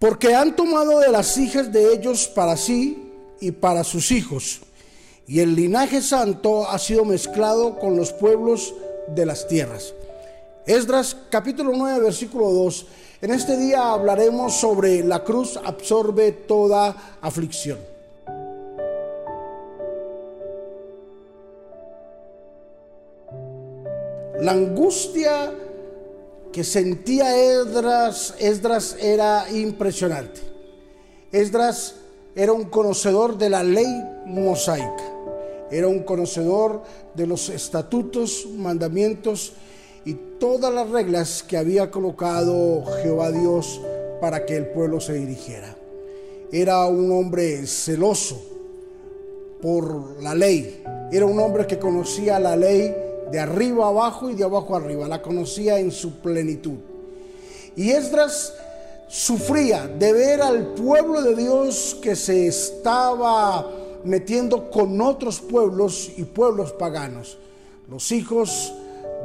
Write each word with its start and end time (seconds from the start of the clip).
porque 0.00 0.34
han 0.34 0.56
tomado 0.56 0.98
de 0.98 1.12
las 1.12 1.36
hijas 1.36 1.70
de 1.70 1.92
ellos 1.92 2.26
para 2.26 2.56
sí 2.56 3.12
y 3.38 3.52
para 3.52 3.84
sus 3.84 4.10
hijos, 4.10 4.62
y 5.28 5.40
el 5.40 5.54
linaje 5.54 6.02
santo 6.02 6.68
ha 6.68 6.78
sido 6.78 7.04
mezclado 7.04 7.78
con 7.78 7.96
los 7.96 8.12
pueblos 8.12 8.74
de 9.14 9.26
las 9.26 9.46
tierras. 9.46 9.94
Esdras 10.66 11.16
capítulo 11.30 11.72
9 11.76 12.00
versículo 12.00 12.50
2. 12.50 12.86
En 13.22 13.30
este 13.30 13.56
día 13.56 13.92
hablaremos 13.92 14.54
sobre 14.54 15.04
la 15.04 15.22
cruz 15.22 15.58
absorbe 15.62 16.32
toda 16.32 17.18
aflicción. 17.20 17.78
La 24.40 24.52
angustia 24.52 25.52
que 26.52 26.64
sentía 26.64 27.36
Esdras, 27.36 28.34
Esdras 28.38 28.96
era 29.00 29.46
impresionante. 29.50 30.40
Esdras 31.30 31.94
era 32.34 32.52
un 32.52 32.64
conocedor 32.64 33.38
de 33.38 33.50
la 33.50 33.62
ley 33.62 33.86
mosaica, 34.26 35.04
era 35.70 35.86
un 35.86 36.00
conocedor 36.00 36.82
de 37.14 37.26
los 37.26 37.48
estatutos, 37.48 38.46
mandamientos 38.56 39.52
y 40.04 40.14
todas 40.38 40.72
las 40.72 40.90
reglas 40.90 41.44
que 41.44 41.56
había 41.56 41.90
colocado 41.90 42.84
Jehová 43.02 43.30
Dios 43.30 43.80
para 44.20 44.44
que 44.44 44.56
el 44.56 44.66
pueblo 44.68 45.00
se 45.00 45.14
dirigiera. 45.14 45.76
Era 46.50 46.86
un 46.86 47.12
hombre 47.12 47.64
celoso 47.66 48.40
por 49.62 50.20
la 50.20 50.34
ley, 50.34 50.82
era 51.12 51.26
un 51.26 51.38
hombre 51.38 51.66
que 51.66 51.78
conocía 51.78 52.40
la 52.40 52.56
ley 52.56 52.92
de 53.30 53.38
arriba 53.38 53.88
abajo 53.88 54.30
y 54.30 54.34
de 54.34 54.44
abajo 54.44 54.76
arriba, 54.76 55.08
la 55.08 55.22
conocía 55.22 55.78
en 55.78 55.90
su 55.90 56.20
plenitud. 56.20 56.78
Y 57.76 57.90
Esdras 57.90 58.52
sufría 59.08 59.86
de 59.86 60.12
ver 60.12 60.42
al 60.42 60.68
pueblo 60.74 61.22
de 61.22 61.34
Dios 61.34 61.96
que 62.00 62.14
se 62.14 62.46
estaba 62.46 63.68
metiendo 64.04 64.70
con 64.70 65.00
otros 65.00 65.40
pueblos 65.40 66.10
y 66.16 66.24
pueblos 66.24 66.72
paganos. 66.72 67.38
Los 67.88 68.12
hijos 68.12 68.72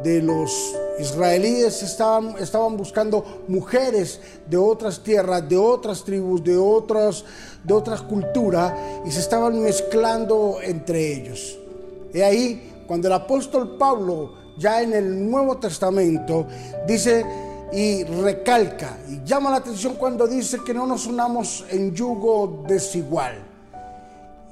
de 0.04 0.22
los 0.22 0.76
israelíes 1.00 1.82
estaban, 1.84 2.36
estaban 2.40 2.78
buscando 2.78 3.44
mujeres 3.48 4.20
de 4.50 4.58
otras 4.58 5.04
tierras, 5.04 5.48
de 5.48 5.58
otras 5.58 6.04
tribus, 6.04 6.44
de 6.44 6.58
otras, 6.58 7.24
de 7.64 7.74
otras 7.74 8.02
culturas 8.02 8.74
y 9.06 9.12
se 9.12 9.20
estaban 9.20 9.62
mezclando 9.62 10.58
entre 10.62 11.14
ellos. 11.14 11.58
Y 12.14 12.22
ahí 12.22 12.75
cuando 12.88 13.08
el 13.08 13.14
apóstol 13.14 13.78
Pablo, 13.78 14.34
ya 14.58 14.82
en 14.82 14.94
el 14.94 15.30
Nuevo 15.30 15.58
Testamento, 15.58 16.48
dice 16.88 17.26
y 17.74 18.04
recalca 18.04 18.98
y 19.10 19.24
llama 19.26 19.50
la 19.50 19.58
atención 19.58 19.96
cuando 19.96 20.28
dice 20.28 20.60
que 20.66 20.74
no 20.74 20.86
nos 20.86 21.08
unamos 21.08 21.66
en 21.70 21.94
yugo 21.94 22.64
desigual. 22.68 23.36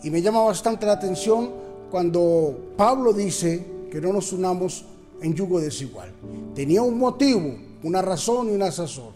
Y 0.03 0.09
me 0.09 0.21
llama 0.21 0.43
bastante 0.43 0.85
la 0.85 0.93
atención 0.93 1.51
cuando 1.89 2.73
Pablo 2.75 3.13
dice 3.13 3.87
que 3.89 4.01
no 4.01 4.11
nos 4.11 4.33
unamos 4.33 4.83
en 5.21 5.33
yugo 5.33 5.61
desigual. 5.61 6.11
Tenía 6.53 6.81
un 6.81 6.97
motivo, 6.97 7.55
una 7.83 8.01
razón 8.01 8.49
y 8.49 8.55
una 8.55 8.71
sazón. 8.71 9.13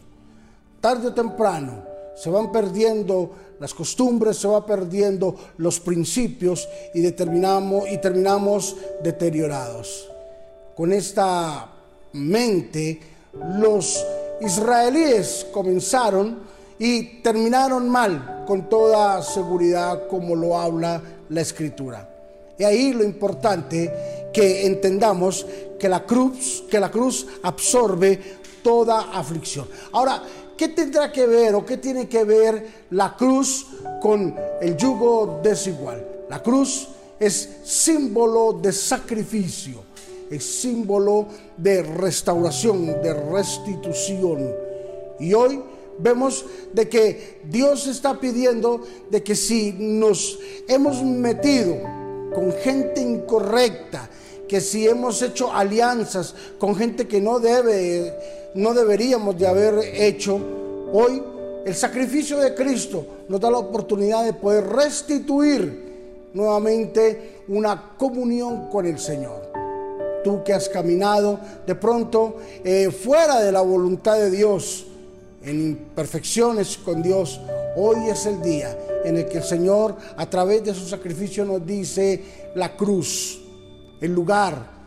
Tarde 0.79 1.07
o 1.07 1.13
temprano 1.13 1.96
se 2.17 2.29
van 2.29 2.51
perdiendo 2.51 3.31
las 3.59 3.73
costumbres, 3.73 4.37
se 4.37 4.47
va 4.47 4.65
perdiendo 4.65 5.35
los 5.57 5.79
principios 5.79 6.67
y, 6.93 7.01
determinamos, 7.01 7.89
y 7.89 7.97
terminamos 7.99 8.75
deteriorados. 9.03 10.09
Con 10.75 10.93
esta 10.93 11.69
mente, 12.13 12.99
los 13.59 14.03
israelíes 14.41 15.47
comenzaron 15.51 16.39
y 16.79 17.21
terminaron 17.21 17.89
mal, 17.89 18.43
con 18.47 18.69
toda 18.69 19.21
seguridad, 19.23 20.07
como 20.07 20.35
lo 20.35 20.57
habla 20.57 21.01
la 21.29 21.41
escritura. 21.41 22.09
Y 22.57 22.63
ahí 22.63 22.93
lo 22.93 23.03
importante 23.03 24.29
que 24.33 24.65
entendamos 24.65 25.45
que 25.79 25.89
la 25.89 26.03
cruz, 26.03 26.63
que 26.69 26.79
la 26.79 26.89
cruz 26.89 27.27
absorbe 27.43 28.19
toda 28.63 29.11
aflicción. 29.13 29.67
Ahora, 29.91 30.23
¿Qué 30.57 30.69
tendrá 30.69 31.11
que 31.11 31.27
ver 31.27 31.53
o 31.53 31.63
qué 31.63 31.77
tiene 31.77 32.09
que 32.09 32.23
ver 32.23 32.85
la 32.89 33.15
cruz 33.15 33.67
con 34.01 34.35
el 34.59 34.75
yugo 34.75 35.39
desigual? 35.43 36.03
La 36.29 36.41
cruz 36.41 36.87
es 37.19 37.59
símbolo 37.63 38.53
de 38.53 38.73
sacrificio, 38.73 39.83
es 40.31 40.43
símbolo 40.43 41.27
de 41.55 41.83
restauración, 41.83 42.87
de 43.03 43.13
restitución. 43.13 44.51
Y 45.19 45.33
hoy 45.33 45.61
vemos 45.99 46.43
de 46.73 46.89
que 46.89 47.41
Dios 47.43 47.85
está 47.85 48.19
pidiendo 48.19 48.81
de 49.11 49.21
que 49.21 49.35
si 49.35 49.73
nos 49.73 50.39
hemos 50.67 51.03
metido 51.03 51.77
con 52.33 52.51
gente 52.63 52.99
incorrecta, 52.99 54.09
que 54.47 54.61
si 54.61 54.87
hemos 54.87 55.21
hecho 55.21 55.51
alianzas 55.51 56.33
con 56.57 56.75
gente 56.75 57.07
que 57.07 57.19
no 57.21 57.39
debe, 57.39 58.13
no 58.55 58.73
deberíamos 58.73 59.37
de 59.37 59.47
haber 59.47 59.79
hecho, 59.95 60.39
hoy 60.93 61.21
el 61.65 61.75
sacrificio 61.75 62.37
de 62.37 62.55
Cristo 62.55 63.05
nos 63.27 63.41
da 63.41 63.51
la 63.51 63.57
oportunidad 63.57 64.23
de 64.23 64.33
poder 64.33 64.65
restituir 64.67 66.29
nuevamente 66.33 67.41
una 67.49 67.95
comunión 67.97 68.69
con 68.69 68.85
el 68.85 68.99
Señor. 68.99 69.51
Tú 70.23 70.43
que 70.43 70.53
has 70.53 70.69
caminado 70.69 71.39
de 71.65 71.75
pronto 71.75 72.37
eh, 72.63 72.89
fuera 72.91 73.41
de 73.41 73.51
la 73.51 73.61
voluntad 73.61 74.17
de 74.17 74.31
Dios, 74.31 74.85
en 75.43 75.61
imperfecciones 75.61 76.77
con 76.77 77.01
Dios, 77.01 77.39
hoy 77.75 78.09
es 78.09 78.25
el 78.25 78.41
día 78.41 78.77
en 79.05 79.17
el 79.17 79.27
que 79.27 79.37
el 79.37 79.43
Señor 79.43 79.95
a 80.17 80.29
través 80.29 80.63
de 80.63 80.73
su 80.73 80.85
sacrificio 80.87 81.45
nos 81.45 81.65
dice 81.65 82.21
la 82.55 82.75
cruz 82.75 83.46
el 84.01 84.13
lugar 84.13 84.77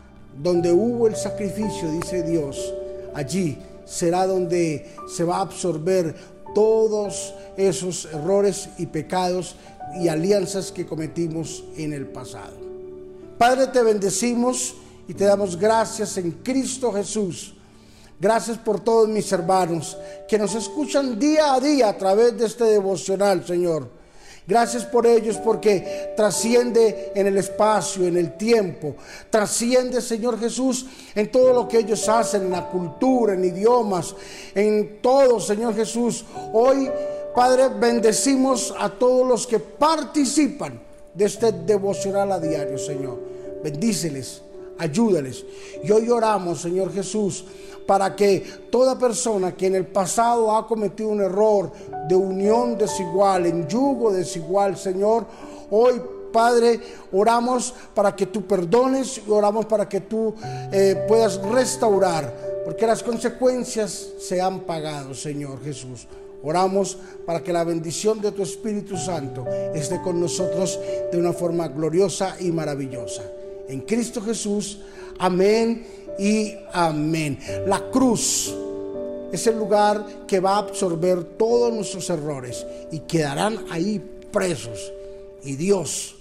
donde 0.41 0.71
hubo 0.71 1.07
el 1.07 1.15
sacrificio, 1.15 1.91
dice 1.91 2.23
Dios, 2.23 2.73
allí 3.13 3.57
será 3.85 4.25
donde 4.25 4.89
se 5.07 5.23
va 5.23 5.37
a 5.37 5.41
absorber 5.41 6.15
todos 6.55 7.33
esos 7.57 8.05
errores 8.05 8.69
y 8.77 8.85
pecados 8.85 9.55
y 9.99 10.07
alianzas 10.07 10.71
que 10.71 10.85
cometimos 10.85 11.63
en 11.75 11.93
el 11.93 12.07
pasado. 12.07 12.53
Padre, 13.37 13.67
te 13.67 13.83
bendecimos 13.83 14.75
y 15.07 15.13
te 15.13 15.25
damos 15.25 15.57
gracias 15.57 16.17
en 16.17 16.31
Cristo 16.31 16.91
Jesús. 16.93 17.55
Gracias 18.19 18.57
por 18.59 18.79
todos 18.79 19.09
mis 19.09 19.31
hermanos 19.31 19.97
que 20.29 20.37
nos 20.37 20.53
escuchan 20.53 21.17
día 21.17 21.55
a 21.55 21.59
día 21.59 21.89
a 21.89 21.97
través 21.97 22.37
de 22.37 22.45
este 22.45 22.65
devocional, 22.65 23.45
Señor. 23.45 24.00
Gracias 24.47 24.85
por 24.85 25.05
ellos 25.05 25.37
porque 25.37 26.13
trasciende 26.17 27.11
en 27.15 27.27
el 27.27 27.37
espacio, 27.37 28.07
en 28.07 28.17
el 28.17 28.37
tiempo. 28.37 28.95
Trasciende, 29.29 30.01
Señor 30.01 30.39
Jesús, 30.39 30.87
en 31.13 31.31
todo 31.31 31.53
lo 31.53 31.67
que 31.67 31.79
ellos 31.79 32.09
hacen, 32.09 32.43
en 32.43 32.51
la 32.51 32.67
cultura, 32.67 33.33
en 33.33 33.45
idiomas, 33.45 34.15
en 34.55 34.99
todo, 35.01 35.39
Señor 35.39 35.75
Jesús. 35.75 36.25
Hoy, 36.53 36.89
Padre, 37.35 37.69
bendecimos 37.69 38.73
a 38.77 38.89
todos 38.89 39.27
los 39.27 39.45
que 39.45 39.59
participan 39.59 40.81
de 41.13 41.25
este 41.25 41.51
devocional 41.51 42.31
a 42.31 42.39
diario, 42.39 42.77
Señor. 42.77 43.19
Bendíceles, 43.63 44.41
ayúdales. 44.81 45.45
Y 45.83 45.91
hoy 45.91 46.09
oramos, 46.09 46.61
Señor 46.61 46.93
Jesús 46.93 47.45
para 47.85 48.15
que 48.15 48.39
toda 48.69 48.97
persona 48.97 49.53
que 49.53 49.67
en 49.67 49.75
el 49.75 49.85
pasado 49.85 50.55
ha 50.55 50.65
cometido 50.65 51.09
un 51.09 51.19
error 51.19 51.71
de 52.07 52.15
unión 52.15 52.77
desigual, 52.77 53.45
en 53.47 53.67
yugo 53.67 54.13
desigual, 54.13 54.77
Señor, 54.77 55.25
hoy 55.69 56.01
Padre, 56.31 56.79
oramos 57.11 57.73
para 57.93 58.15
que 58.15 58.25
tú 58.25 58.47
perdones 58.47 59.21
y 59.27 59.29
oramos 59.29 59.65
para 59.65 59.89
que 59.89 60.01
tú 60.01 60.33
eh, 60.71 61.03
puedas 61.07 61.41
restaurar, 61.41 62.63
porque 62.63 62.87
las 62.87 63.03
consecuencias 63.03 64.09
se 64.19 64.39
han 64.39 64.61
pagado, 64.61 65.13
Señor 65.13 65.61
Jesús. 65.61 66.07
Oramos 66.43 66.97
para 67.25 67.43
que 67.43 67.53
la 67.53 67.63
bendición 67.63 68.21
de 68.21 68.31
tu 68.31 68.41
Espíritu 68.41 68.97
Santo 68.97 69.45
esté 69.75 70.01
con 70.01 70.19
nosotros 70.19 70.79
de 71.11 71.17
una 71.19 71.33
forma 71.33 71.67
gloriosa 71.67 72.37
y 72.39 72.51
maravillosa. 72.51 73.23
En 73.71 73.81
Cristo 73.81 74.21
Jesús, 74.21 74.79
amén 75.17 75.87
y 76.19 76.53
amén. 76.73 77.39
La 77.65 77.79
cruz 77.89 78.53
es 79.31 79.47
el 79.47 79.57
lugar 79.57 80.25
que 80.27 80.41
va 80.41 80.55
a 80.55 80.59
absorber 80.59 81.23
todos 81.23 81.73
nuestros 81.73 82.09
errores 82.09 82.65
y 82.91 82.99
quedarán 82.99 83.65
ahí 83.69 84.03
presos. 84.31 84.91
Y 85.43 85.55
Dios, 85.55 86.15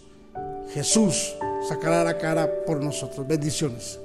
Jesús, 0.73 1.35
sacará 1.69 2.05
la 2.05 2.19
cara 2.19 2.49
por 2.65 2.83
nosotros. 2.83 3.27
Bendiciones. 3.27 3.99